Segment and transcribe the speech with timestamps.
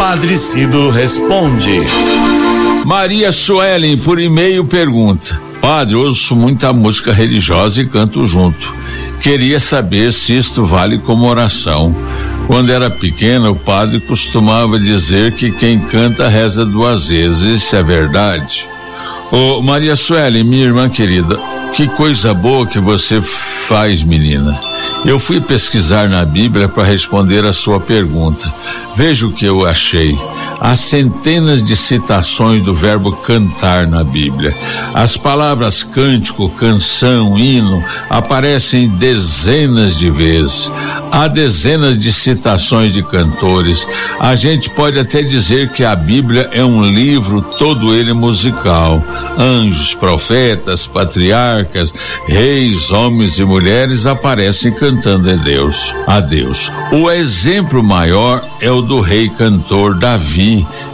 [0.00, 1.82] Padre Cido responde.
[2.86, 8.74] Maria Suelen, por e-mail, pergunta: Padre, ouço muita música religiosa e canto junto.
[9.20, 11.94] Queria saber se isto vale como oração.
[12.46, 17.62] Quando era pequena, o padre costumava dizer que quem canta reza duas vezes.
[17.62, 18.66] Isso é verdade?
[19.30, 21.38] Ô, Maria Suelen, minha irmã querida,
[21.76, 24.58] que coisa boa que você faz, menina.
[25.04, 28.52] Eu fui pesquisar na Bíblia para responder a sua pergunta.
[28.94, 30.16] Veja o que eu achei.
[30.60, 34.54] Há centenas de citações do verbo cantar na Bíblia.
[34.92, 40.70] As palavras cântico, canção, hino aparecem dezenas de vezes.
[41.12, 43.88] Há dezenas de citações de cantores.
[44.20, 49.02] A gente pode até dizer que a Bíblia é um livro todo ele musical.
[49.36, 51.92] Anjos, profetas, patriarcas,
[52.28, 56.70] reis, homens e mulheres aparecem cantando a Deus, a Deus.
[56.92, 60.49] O exemplo maior é o do rei cantor Davi,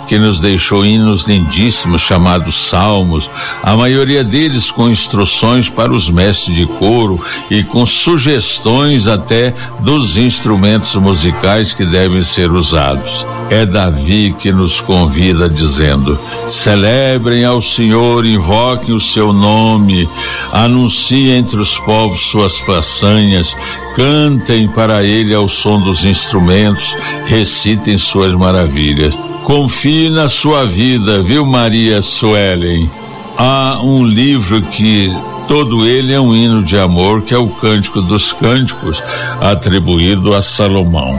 [0.09, 3.31] que nos deixou hinos lindíssimos chamados salmos,
[3.63, 10.17] a maioria deles com instruções para os mestres de coro e com sugestões até dos
[10.17, 13.27] instrumentos musicais que devem ser usados.
[13.49, 20.09] É Davi que nos convida dizendo: celebrem ao Senhor, invoquem o seu nome,
[20.53, 23.57] anunciem entre os povos suas façanhas,
[23.95, 29.15] cantem para ele ao som dos instrumentos, recitem suas maravilhas.
[29.45, 32.91] Confie na sua vida, viu, Maria Suelen?
[33.39, 35.15] Há um livro que
[35.47, 39.03] todo ele é um hino de amor, que é o Cântico dos Cânticos,
[39.41, 41.17] atribuído a Salomão.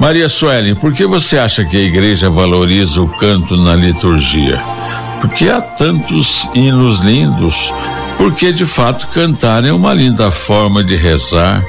[0.00, 4.62] Maria Suelen, por que você acha que a igreja valoriza o canto na liturgia?
[5.20, 7.72] Porque há tantos hinos lindos.
[8.18, 11.62] Porque de fato cantar é uma linda forma de rezar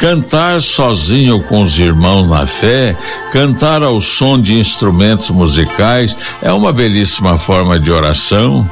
[0.00, 2.96] Cantar sozinho com os irmãos na fé,
[3.30, 8.68] cantar ao som de instrumentos musicais é uma belíssima forma de oração.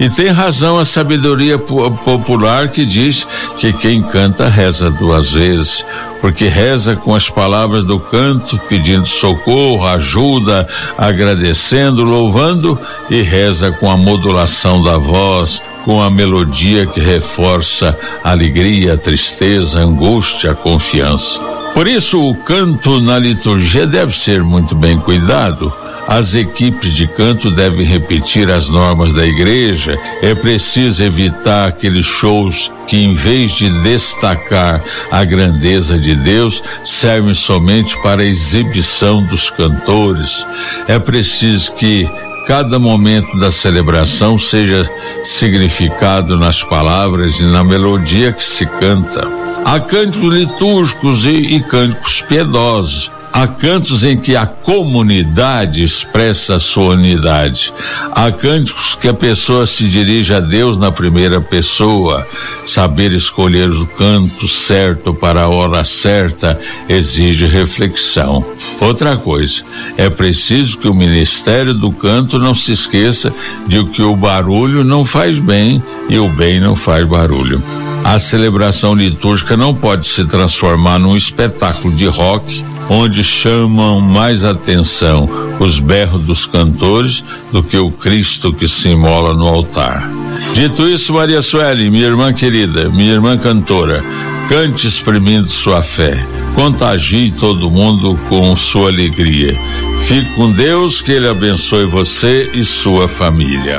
[0.00, 3.26] E tem razão a sabedoria popular que diz
[3.58, 5.84] que quem canta reza duas vezes,
[6.22, 12.80] porque reza com as palavras do canto, pedindo socorro, ajuda, agradecendo, louvando,
[13.10, 18.98] e reza com a modulação da voz, com a melodia que reforça a alegria, a
[18.98, 21.40] tristeza, a angústia, a confiança.
[21.74, 25.72] Por isso, o canto na liturgia deve ser muito bem cuidado.
[26.08, 29.96] As equipes de canto devem repetir as normas da igreja.
[30.20, 34.82] É preciso evitar aqueles shows que, em vez de destacar
[35.12, 40.44] a grandeza de Deus, servem somente para a exibição dos cantores.
[40.88, 42.08] É preciso que
[42.50, 44.84] cada momento da celebração seja
[45.22, 49.24] significado nas palavras e na melodia que se canta.
[49.64, 53.08] Há cânticos litúrgicos e, e cânticos piedosos.
[53.32, 57.72] Há cantos em que a comunidade expressa a sua unidade.
[58.12, 62.26] Há cânticos que a pessoa se dirige a Deus na primeira pessoa.
[62.66, 66.58] Saber escolher o canto certo para a hora certa
[66.88, 68.44] exige reflexão.
[68.80, 69.62] Outra coisa,
[69.96, 73.32] é preciso que o ministério do canto não se esqueça
[73.66, 77.62] de que o barulho não faz bem e o bem não faz barulho.
[78.02, 85.30] A celebração litúrgica não pode se transformar num espetáculo de rock onde chamam mais atenção
[85.60, 90.10] os berros dos cantores do que o Cristo que se imola no altar.
[90.52, 94.02] Dito isso, Maria Sueli, minha irmã querida, minha irmã cantora,
[94.48, 96.18] cante exprimindo sua fé.
[96.56, 99.56] Contagie todo mundo com sua alegria.
[100.02, 103.78] Fique com Deus, que Ele abençoe você e sua família.